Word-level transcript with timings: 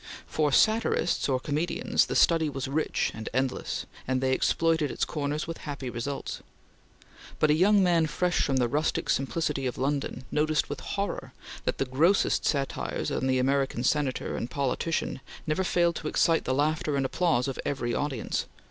For 0.25 0.51
satirists 0.51 1.29
or 1.29 1.39
comedians, 1.39 2.07
the 2.07 2.15
study 2.15 2.49
was 2.49 2.67
rich 2.67 3.11
and 3.13 3.29
endless, 3.35 3.85
and 4.07 4.19
they 4.19 4.33
exploited 4.33 4.89
its 4.89 5.05
corners 5.05 5.45
with 5.45 5.59
happy 5.59 5.91
results, 5.91 6.41
but 7.37 7.51
a 7.51 7.53
young 7.53 7.83
man 7.83 8.07
fresh 8.07 8.41
from 8.41 8.57
the 8.57 8.67
rustic 8.67 9.11
simplicity 9.11 9.67
of 9.67 9.77
London 9.77 10.23
noticed 10.31 10.71
with 10.71 10.79
horror 10.79 11.33
that 11.65 11.77
the 11.77 11.85
grossest 11.85 12.45
satires 12.47 13.11
on 13.11 13.27
the 13.27 13.37
American 13.37 13.83
Senator 13.83 14.35
and 14.35 14.49
politician 14.49 15.21
never 15.45 15.63
failed 15.63 15.97
to 15.97 16.07
excite 16.07 16.45
the 16.45 16.53
laughter 16.55 16.95
and 16.97 17.05
applause 17.05 17.47
of 17.47 17.59
every 17.63 17.93
audience. 17.93 18.47